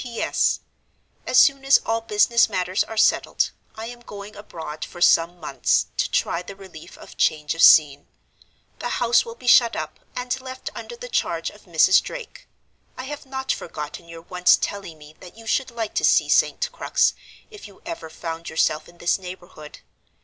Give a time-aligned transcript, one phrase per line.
[0.03, 0.19] "P.
[0.19, 5.85] S.—As soon as all business matters are settled, I am going abroad for some months,
[5.97, 8.07] to try the relief of change of scene.
[8.79, 12.01] The house will be shut up, and left under the charge of Mrs.
[12.01, 12.47] Drake.
[12.97, 16.71] I have not forgotten your once telling me that you should like to see St.
[16.71, 17.13] Crux,
[17.51, 19.81] if you ever found yourself in this neighborhood.